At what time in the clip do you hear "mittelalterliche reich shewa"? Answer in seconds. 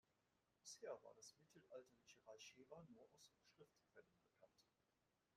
1.37-2.83